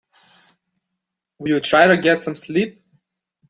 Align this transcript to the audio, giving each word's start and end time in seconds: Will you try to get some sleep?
Will 1.37 1.49
you 1.49 1.59
try 1.59 1.85
to 1.85 1.95
get 1.95 2.21
some 2.21 2.35
sleep? 2.35 2.83